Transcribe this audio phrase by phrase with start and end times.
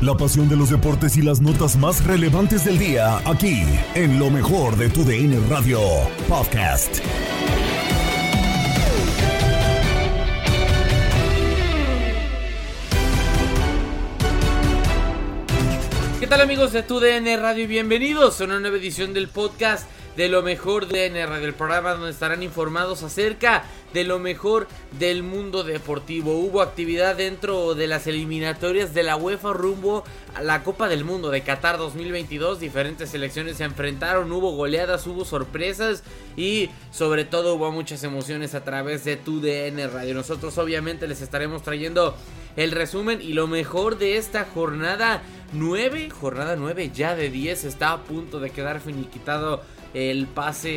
[0.00, 3.64] La pasión de los deportes y las notas más relevantes del día, aquí,
[3.96, 5.80] en lo mejor de tu DN Radio
[6.28, 7.00] Podcast.
[16.20, 20.28] ¿Qué tal amigos de tu DN Radio bienvenidos a una nueva edición del podcast de
[20.28, 23.62] lo mejor de DN Radio, el programa donde estarán informados acerca
[23.94, 24.66] de lo mejor
[24.98, 26.36] del mundo deportivo.
[26.36, 30.02] Hubo actividad dentro de las eliminatorias de la UEFA rumbo
[30.34, 32.58] a la Copa del Mundo de Qatar 2022.
[32.58, 36.02] Diferentes selecciones se enfrentaron, hubo goleadas, hubo sorpresas
[36.36, 40.14] y sobre todo hubo muchas emociones a través de tu DN Radio.
[40.14, 42.16] Nosotros obviamente les estaremos trayendo
[42.56, 47.92] el resumen y lo mejor de esta jornada 9, jornada 9 ya de 10 está
[47.92, 49.62] a punto de quedar finiquitado
[49.94, 50.70] el pase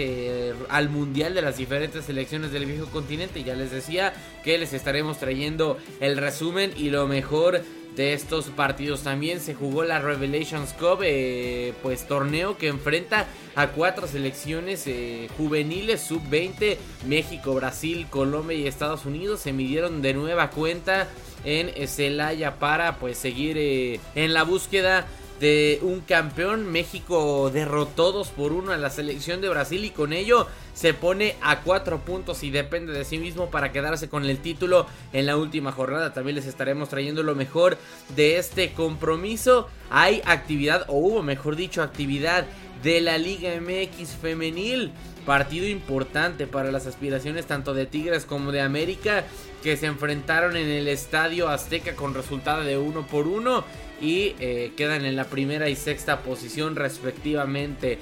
[0.50, 3.44] eh, al mundial de las diferentes selecciones del viejo continente.
[3.44, 4.14] Ya les decía
[4.44, 7.62] que les estaremos trayendo el resumen y lo mejor
[7.96, 9.02] de estos partidos.
[9.02, 15.28] También se jugó la Revelations Cup, eh, pues torneo que enfrenta a cuatro selecciones eh,
[15.36, 19.42] juveniles sub-20, México, Brasil, Colombia y Estados Unidos.
[19.42, 21.10] Se midieron de nueva cuenta
[21.44, 25.08] en Celaya para pues seguir en la búsqueda
[25.42, 26.72] de un campeón.
[26.72, 31.36] México derrotó 2 por 1 a la selección de Brasil y con ello se pone
[31.42, 35.36] a 4 puntos y depende de sí mismo para quedarse con el título en la
[35.36, 36.14] última jornada.
[36.14, 37.78] También les estaremos trayendo lo mejor
[38.16, 39.68] de este compromiso.
[39.90, 42.46] Hay actividad, o hubo mejor dicho, actividad
[42.84, 44.92] de la Liga MX femenil.
[45.26, 49.24] Partido importante para las aspiraciones tanto de Tigres como de América
[49.62, 53.64] que se enfrentaron en el Estadio Azteca con resultado de 1 por 1
[54.02, 58.00] y eh, quedan en la primera y sexta posición respectivamente.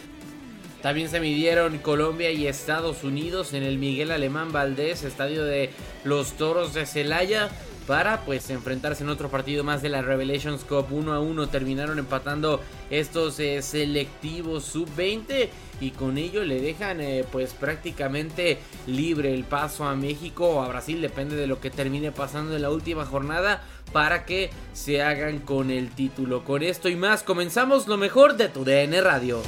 [0.82, 5.72] También se midieron Colombia y Estados Unidos en el Miguel Alemán Valdés, estadio de
[6.06, 7.50] los Toros de Celaya,
[7.90, 11.50] para pues enfrentarse en otro partido más de la Revelations Cup 1 a 1.
[11.50, 12.62] Terminaron empatando
[12.92, 15.50] estos eh, selectivos sub-20
[15.82, 20.68] y con ello le dejan eh, pues prácticamente libre el paso a México o a
[20.68, 25.40] Brasil, depende de lo que termine pasando en la última jornada para que se hagan
[25.40, 26.44] con el título.
[26.44, 29.42] Con esto y más comenzamos lo mejor de tu DN Radio.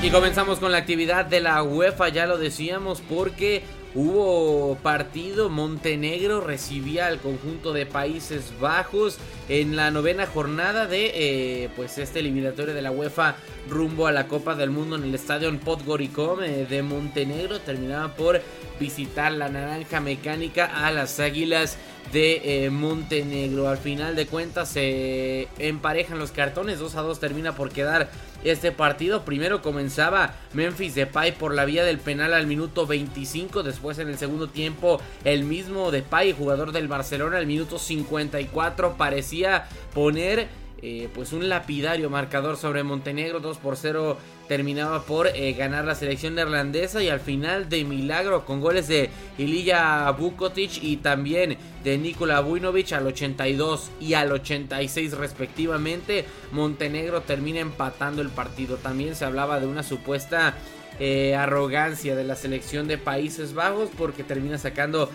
[0.00, 3.64] Y comenzamos con la actividad de la UEFA, ya lo decíamos, porque
[3.94, 9.16] Hubo partido, Montenegro recibía al conjunto de Países Bajos
[9.48, 13.36] en la novena jornada de eh, pues este eliminatorio de la UEFA
[13.68, 17.60] rumbo a la Copa del Mundo en el estadio Podgoricom eh, de Montenegro.
[17.60, 18.42] Terminaba por
[18.78, 21.78] visitar la naranja mecánica a las Águilas
[22.12, 23.70] de eh, Montenegro.
[23.70, 28.10] Al final de cuentas se emparejan los cartones, 2 a 2 termina por quedar
[28.44, 29.24] este partido.
[29.24, 33.62] Primero comenzaba Memphis Depay por la vía del penal al minuto 25.
[33.62, 39.68] Después en el segundo tiempo el mismo Depay, jugador del Barcelona, al minuto 54 parecía
[39.94, 40.48] poner
[40.80, 44.16] eh, pues un lapidario marcador sobre Montenegro 2 por 0
[44.46, 49.10] terminaba por eh, ganar la selección neerlandesa y al final de milagro con goles de
[49.38, 57.60] Ilija Vukotic y también de Nikola Vujnovic al 82 y al 86 respectivamente Montenegro termina
[57.60, 58.76] empatando el partido.
[58.76, 60.54] También se hablaba de una supuesta
[61.00, 65.10] eh, arrogancia de la selección de Países Bajos porque termina sacando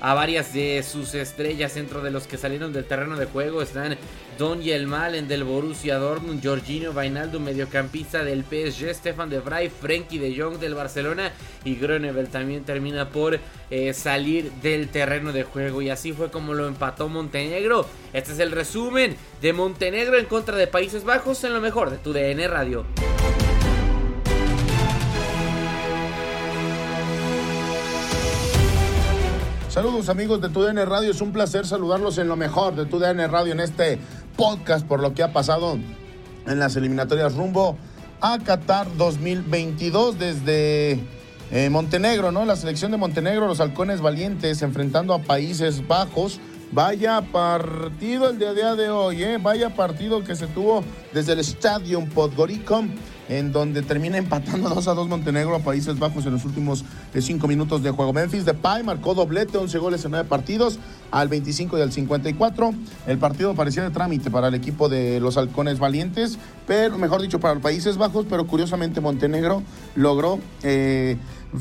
[0.00, 3.62] a varias de sus estrellas dentro de los que salieron del terreno de juego.
[3.62, 3.96] Están
[4.38, 10.34] Don Yelmalen del Borussia Dortmund, Jorginho Vainaldo, mediocampista del PSG, Stefan de Vrij, Frenkie de
[10.34, 11.32] Jong del Barcelona
[11.64, 13.38] y Groenewald también termina por
[13.70, 15.82] eh, salir del terreno de juego.
[15.82, 17.86] Y así fue como lo empató Montenegro.
[18.12, 21.98] Este es el resumen de Montenegro en contra de Países Bajos en lo mejor de
[21.98, 22.86] tu DN Radio.
[29.80, 33.52] Saludos amigos de TUDN Radio, es un placer saludarlos en lo mejor de TUDN Radio
[33.52, 33.98] en este
[34.36, 35.78] podcast por lo que ha pasado
[36.46, 37.78] en las eliminatorias rumbo
[38.20, 41.00] a Qatar 2022 desde
[41.50, 42.44] eh, Montenegro, ¿no?
[42.44, 46.40] La selección de Montenegro, los halcones valientes enfrentando a Países Bajos.
[46.72, 49.38] Vaya partido el día de hoy, ¿eh?
[49.40, 50.84] Vaya partido que se tuvo
[51.14, 52.82] desde el Estadio Podgorica
[53.30, 56.84] en donde termina empatando 2 a 2 Montenegro a Países Bajos en los últimos
[57.18, 58.12] 5 eh, minutos de juego.
[58.12, 60.78] Memphis Depay marcó doblete, 11 goles en 9 partidos,
[61.10, 62.74] al 25 y al 54.
[63.06, 67.40] El partido parecía de trámite para el equipo de los Halcones Valientes, pero mejor dicho,
[67.40, 69.62] para los Países Bajos, pero curiosamente Montenegro
[69.94, 71.16] logró eh,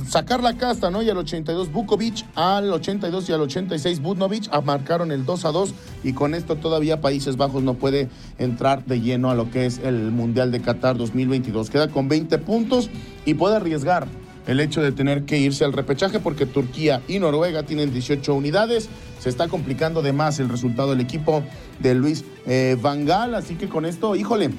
[0.07, 1.01] sacar la casta, ¿no?
[1.01, 5.73] Y al 82 Bukovic, al 82 y al 86 Budnovic marcaron el 2 a 2
[6.03, 9.79] y con esto todavía Países Bajos no puede entrar de lleno a lo que es
[9.79, 11.69] el Mundial de Qatar 2022.
[11.69, 12.89] Queda con 20 puntos
[13.25, 14.07] y puede arriesgar
[14.47, 18.89] el hecho de tener que irse al repechaje porque Turquía y Noruega tienen 18 unidades.
[19.19, 21.43] Se está complicando de más el resultado del equipo
[21.79, 24.49] de Luis eh, Vangal, así que con esto, híjole,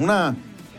[0.00, 0.34] una,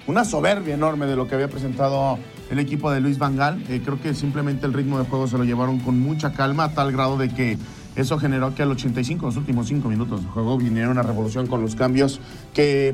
[0.07, 2.17] una soberbia enorme de lo que había presentado
[2.49, 3.63] el equipo de Luis Vangal.
[3.69, 6.73] Eh, creo que simplemente el ritmo de juego se lo llevaron con mucha calma, a
[6.73, 7.57] tal grado de que
[7.95, 11.61] eso generó que al 85, los últimos 5 minutos de juego, viniera una revolución con
[11.61, 12.19] los cambios
[12.53, 12.93] que,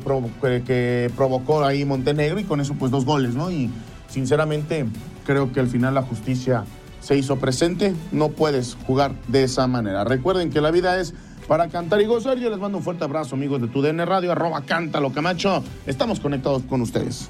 [0.65, 3.51] que provocó ahí Montenegro y con eso pues dos goles, ¿no?
[3.51, 3.69] Y
[4.07, 4.85] sinceramente
[5.25, 6.63] creo que al final la justicia
[7.01, 7.93] se hizo presente.
[8.13, 10.05] No puedes jugar de esa manera.
[10.05, 11.13] Recuerden que la vida es
[11.49, 12.37] para cantar y gozar.
[12.37, 15.63] Yo les mando un fuerte abrazo, amigos de tu DN Radio, arroba cántalo Camacho.
[15.85, 17.29] Estamos conectados con ustedes.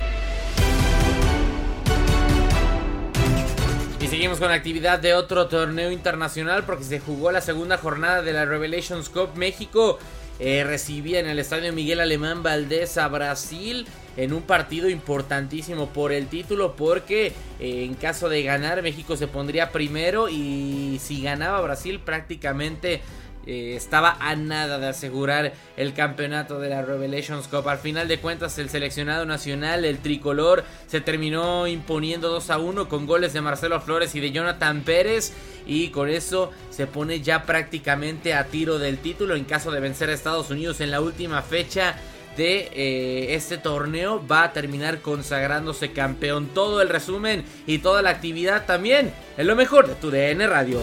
[3.99, 8.21] Y seguimos con la actividad de otro torneo internacional porque se jugó la segunda jornada
[8.21, 9.99] de la Revelations Cup México.
[10.39, 13.85] Eh, recibía en el estadio Miguel Alemán Valdés a Brasil
[14.17, 17.27] en un partido importantísimo por el título porque
[17.59, 23.01] eh, en caso de ganar México se pondría primero y si ganaba Brasil prácticamente
[23.45, 27.67] eh, estaba a nada de asegurar el campeonato de la Revelations Cup.
[27.67, 32.89] Al final de cuentas, el seleccionado nacional, el tricolor, se terminó imponiendo 2 a 1
[32.89, 35.33] con goles de Marcelo Flores y de Jonathan Pérez.
[35.65, 40.09] Y con eso se pone ya prácticamente a tiro del título en caso de vencer
[40.09, 41.95] a Estados Unidos en la última fecha
[42.37, 46.47] de eh, este torneo va a terminar consagrándose campeón.
[46.53, 50.79] Todo el resumen y toda la actividad también en lo mejor de tu DN Radio.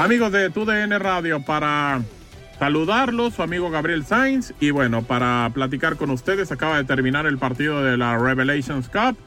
[0.00, 2.00] Amigos de TUDN Radio, para
[2.58, 4.54] saludarlos, su amigo Gabriel Sainz.
[4.58, 9.18] Y bueno, para platicar con ustedes, acaba de terminar el partido de la Revelations Cup.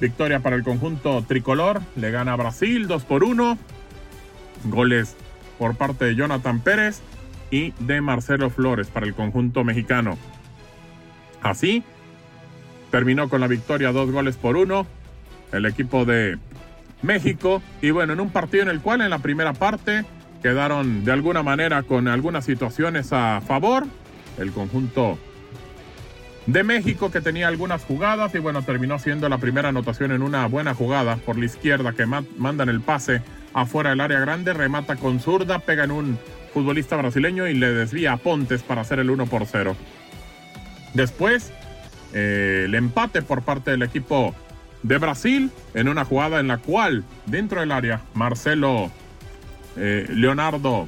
[0.00, 1.80] Victoria para el conjunto tricolor.
[1.96, 3.58] Le gana Brasil 2 por 1.
[4.66, 5.16] Goles
[5.58, 7.00] por parte de Jonathan Pérez
[7.50, 10.16] y de Marcelo Flores para el conjunto mexicano.
[11.42, 11.82] Así,
[12.92, 14.86] terminó con la victoria dos goles por uno.
[15.50, 16.38] El equipo de
[17.04, 17.62] México.
[17.80, 20.04] Y bueno, en un partido en el cual en la primera parte
[20.42, 23.84] quedaron de alguna manera con algunas situaciones a favor.
[24.38, 25.16] El conjunto
[26.46, 30.46] de México que tenía algunas jugadas y bueno, terminó siendo la primera anotación en una
[30.46, 33.22] buena jugada por la izquierda que mandan el pase
[33.54, 36.18] afuera del área grande, remata con zurda, pega en un
[36.52, 39.76] futbolista brasileño y le desvía a Pontes para hacer el 1 por 0.
[40.92, 41.52] Después,
[42.12, 44.34] eh, el empate por parte del equipo
[44.84, 48.92] de Brasil en una jugada en la cual dentro del área Marcelo
[49.76, 50.86] eh, Leonardo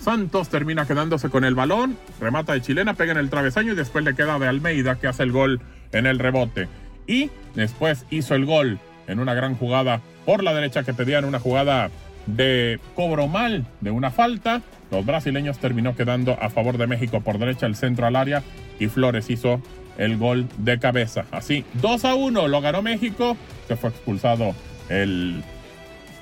[0.00, 4.04] Santos termina quedándose con el balón, remata de chilena, pega en el travesaño y después
[4.04, 5.60] le queda de Almeida que hace el gol
[5.92, 6.68] en el rebote.
[7.06, 11.38] Y después hizo el gol en una gran jugada por la derecha que pedían una
[11.38, 11.90] jugada
[12.26, 14.62] de cobro mal de una falta.
[14.90, 18.42] Los brasileños terminó quedando a favor de México por derecha el centro al área
[18.80, 19.60] y Flores hizo
[19.98, 21.24] el gol de cabeza.
[21.30, 23.36] Así, 2 a 1 lo ganó México.
[23.68, 24.54] Se fue expulsado
[24.88, 25.42] el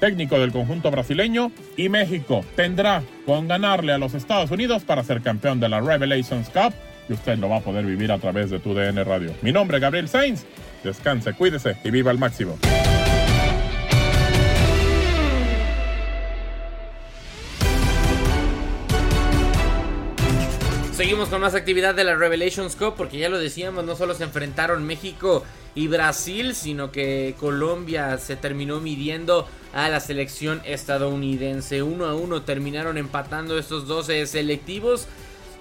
[0.01, 5.21] técnico del conjunto brasileño y México tendrá con ganarle a los Estados Unidos para ser
[5.21, 6.73] campeón de la Revelations Cup
[7.09, 9.33] y usted lo va a poder vivir a través de tu DN Radio.
[9.43, 10.47] Mi nombre es Gabriel Sainz.
[10.83, 12.57] Descanse, cuídese y viva al máximo.
[21.11, 24.23] Seguimos con más actividad de la Revelations Cup porque ya lo decíamos, no solo se
[24.23, 25.43] enfrentaron México
[25.75, 31.83] y Brasil, sino que Colombia se terminó midiendo a la selección estadounidense.
[31.83, 35.09] Uno a uno terminaron empatando estos 12 selectivos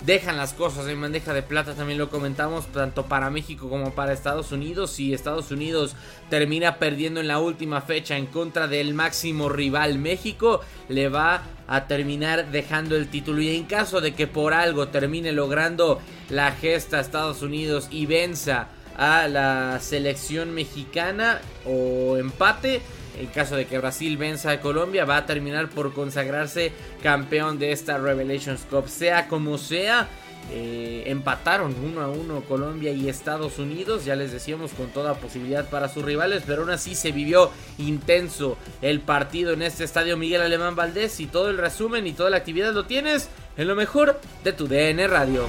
[0.01, 4.13] dejan las cosas en bandeja de plata, también lo comentamos, tanto para México como para
[4.13, 4.91] Estados Unidos.
[4.91, 5.95] Si Estados Unidos
[6.29, 11.87] termina perdiendo en la última fecha en contra del máximo rival México, le va a
[11.87, 13.41] terminar dejando el título.
[13.41, 18.69] Y en caso de que por algo termine logrando la gesta Estados Unidos y venza
[18.97, 22.81] a la selección mexicana o empate,
[23.19, 26.71] en caso de que Brasil venza a Colombia, va a terminar por consagrarse
[27.03, 28.87] campeón de esta Revelations Cup.
[28.87, 30.07] Sea como sea,
[30.51, 35.69] eh, empataron uno a uno Colombia y Estados Unidos, ya les decíamos con toda posibilidad
[35.69, 40.41] para sus rivales, pero aún así se vivió intenso el partido en este estadio Miguel
[40.41, 44.19] Alemán Valdés y todo el resumen y toda la actividad lo tienes en lo mejor
[44.43, 45.45] de tu DN Radio.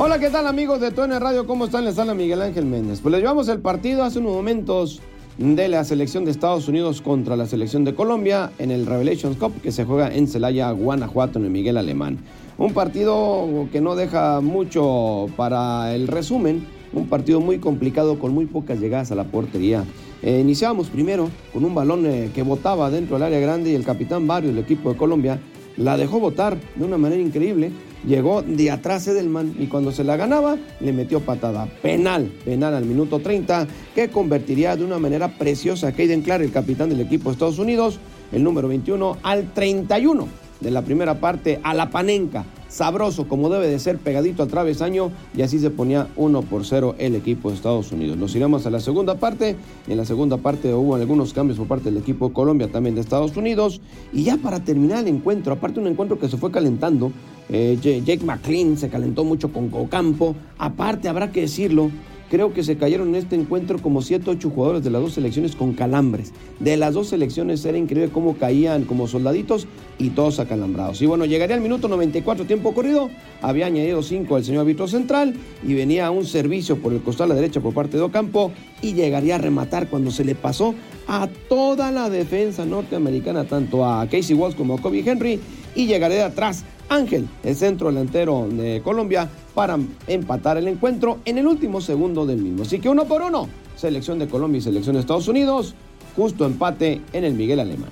[0.00, 1.44] Hola, ¿qué tal amigos de TUDN Radio?
[1.44, 1.84] ¿Cómo están?
[1.84, 3.00] Les habla Miguel Ángel Méndez.
[3.00, 5.00] Pues les llevamos el partido hace unos momentos
[5.38, 9.60] de la selección de Estados Unidos contra la selección de Colombia en el Revelations Cup
[9.60, 12.18] que se juega en Celaya, Guanajuato, en el Miguel Alemán.
[12.58, 18.46] Un partido que no deja mucho para el resumen, un partido muy complicado con muy
[18.46, 19.82] pocas llegadas a la portería.
[20.22, 23.84] Eh, iniciamos primero con un balón eh, que botaba dentro del área grande y el
[23.84, 25.40] capitán Barrio del equipo de Colombia
[25.78, 27.70] la dejó botar de una manera increíble
[28.06, 31.66] llegó de atrás Edelman y cuando se la ganaba le metió patada.
[31.82, 36.52] Penal, penal al minuto 30 que convertiría de una manera preciosa a Caden Clark, el
[36.52, 37.98] capitán del equipo de Estados Unidos,
[38.32, 40.28] el número 21 al 31
[40.60, 45.10] de la primera parte a la panenca sabroso como debe de ser, pegadito al travesaño
[45.36, 48.16] y así se ponía 1 por 0 el equipo de Estados Unidos.
[48.16, 49.56] Nos iremos a la segunda parte,
[49.86, 53.36] en la segunda parte hubo algunos cambios por parte del equipo Colombia, también de Estados
[53.36, 53.80] Unidos
[54.12, 57.12] y ya para terminar el encuentro, aparte un encuentro que se fue calentando,
[57.48, 61.90] eh, Jake McLean se calentó mucho con Cocampo, aparte habrá que decirlo,
[62.30, 65.56] Creo que se cayeron en este encuentro como 7 8 jugadores de las dos selecciones
[65.56, 66.32] con calambres.
[66.60, 69.66] De las dos selecciones era increíble cómo caían como soldaditos
[69.98, 71.00] y todos acalambrados.
[71.00, 73.08] Y bueno, llegaría al minuto 94 tiempo corrido,
[73.40, 75.34] había añadido 5 el señor árbitro central
[75.66, 78.92] y venía un servicio por el costado a la derecha por parte de Ocampo y
[78.92, 80.74] llegaría a rematar cuando se le pasó
[81.06, 85.40] a toda la defensa norteamericana, tanto a Casey Walsh como a Kobe Henry
[85.74, 91.38] y llegaría de atrás Ángel, el centro delantero de Colombia, para empatar el encuentro en
[91.38, 92.62] el último segundo del mismo.
[92.62, 95.74] Así que uno por uno, selección de Colombia y selección de Estados Unidos,
[96.16, 97.90] justo empate en el Miguel Alemán.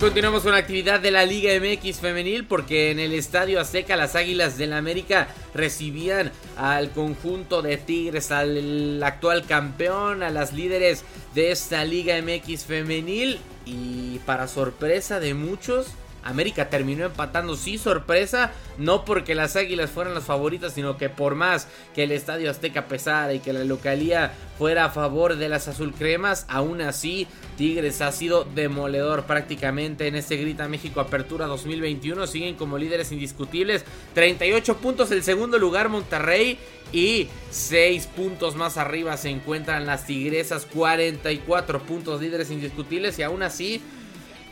[0.00, 4.14] Continuamos con la actividad de la Liga MX femenil porque en el Estadio Azteca las
[4.14, 11.02] Águilas del la América recibían al conjunto de Tigres, al actual campeón, a las líderes
[11.34, 13.40] de esta Liga MX femenil.
[13.66, 15.88] Y para sorpresa de muchos
[16.28, 21.34] América terminó empatando, sí, sorpresa, no porque las Águilas fueran las favoritas, sino que por
[21.34, 25.68] más que el Estadio Azteca pesara y que la localía fuera a favor de las
[25.68, 32.26] azul cremas, aún así Tigres ha sido demoledor prácticamente en este Grita México Apertura 2021,
[32.26, 36.58] siguen como líderes indiscutibles, 38 puntos el segundo lugar Monterrey
[36.92, 43.42] y 6 puntos más arriba se encuentran las Tigresas, 44 puntos líderes indiscutibles y aún
[43.42, 43.80] así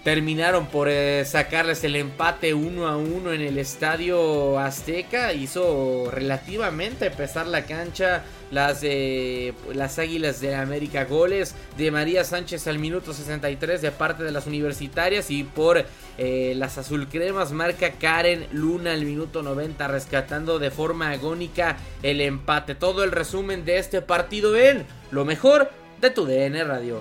[0.07, 5.33] terminaron por eh, sacarles el empate 1 a 1 en el estadio Azteca.
[5.33, 8.23] Hizo relativamente pesar la cancha
[8.53, 11.07] las, de las Águilas de América.
[11.07, 15.85] Goles de María Sánchez al minuto 63 de parte de las universitarias y por
[16.19, 22.77] eh, las azulcremas marca Karen Luna al minuto 90 rescatando de forma agónica el empate.
[22.77, 25.69] Todo el resumen de este partido en lo mejor
[26.01, 27.01] de tu DN Radio.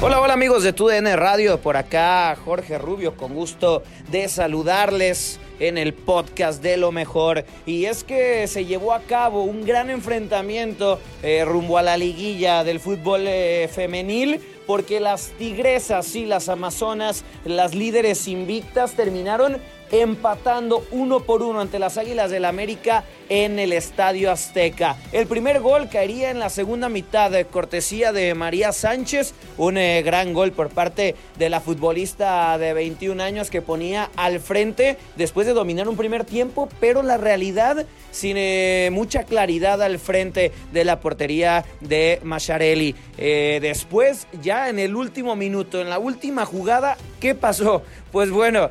[0.00, 5.76] Hola, hola amigos de TUDN Radio, por acá Jorge Rubio, con gusto de saludarles en
[5.76, 7.44] el podcast de lo mejor.
[7.66, 12.62] Y es que se llevó a cabo un gran enfrentamiento eh, rumbo a la liguilla
[12.62, 19.56] del fútbol eh, femenil porque las tigresas y las amazonas, las líderes invictas, terminaron
[19.90, 24.96] empatando uno por uno ante las Águilas del América en el Estadio Azteca.
[25.12, 30.02] El primer gol caería en la segunda mitad de cortesía de María Sánchez, un eh,
[30.02, 35.46] gran gol por parte de la futbolista de 21 años que ponía al frente después
[35.46, 40.84] de dominar un primer tiempo, pero la realidad sin eh, mucha claridad al frente de
[40.84, 42.94] la portería de Macharelli.
[43.18, 47.82] Eh, después, ya en el último minuto, en la última jugada, ¿qué pasó?
[48.10, 48.70] Pues bueno,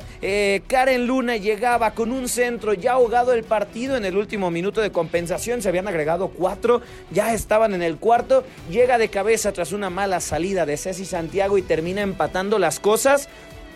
[0.66, 4.16] Karen Luna llegaba con un centro ya ahogado el partido en el
[4.50, 9.52] minuto de compensación, se habían agregado cuatro, ya estaban en el cuarto, llega de cabeza
[9.52, 13.28] tras una mala salida de Ceci Santiago y termina empatando las cosas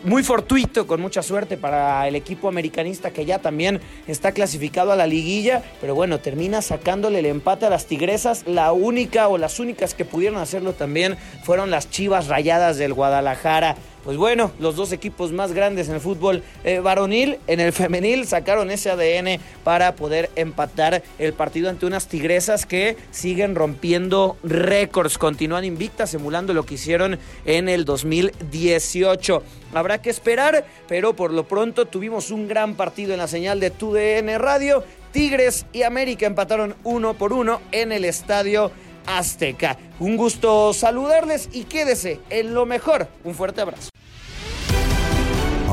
[0.05, 4.97] muy fortuito, con mucha suerte para el equipo americanista que ya también está clasificado a
[4.97, 8.45] la liguilla, pero bueno, termina sacándole el empate a las Tigresas.
[8.47, 13.77] La única o las únicas que pudieron hacerlo también fueron las Chivas Rayadas del Guadalajara
[14.05, 18.27] pues bueno, los dos equipos más grandes en el fútbol eh, varonil, en el femenil,
[18.27, 25.19] sacaron ese ADN para poder empatar el partido ante unas tigresas que siguen rompiendo récords,
[25.19, 29.43] continúan invictas, emulando lo que hicieron en el 2018.
[29.75, 33.71] Habrá que esperar, pero por lo pronto tuvimos un gran partido en la señal de
[33.71, 34.85] TUDN Radio.
[35.13, 38.73] Tigres y América empataron uno por uno en el estadio
[39.07, 39.79] Azteca.
[40.01, 43.09] Un gusto saludarles y quédese en lo mejor.
[43.25, 43.91] Un fuerte abrazo.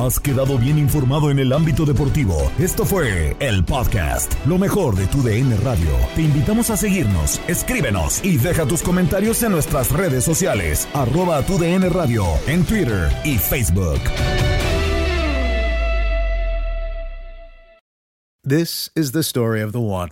[0.05, 2.50] Has quedado bien informado en el ámbito deportivo.
[2.57, 5.91] Esto fue el podcast, lo mejor de tu DN Radio.
[6.15, 11.57] Te invitamos a seguirnos, escríbenos y deja tus comentarios en nuestras redes sociales, arroba tu
[11.57, 14.00] DN Radio, en Twitter y Facebook.
[18.41, 20.12] This is the story of the one.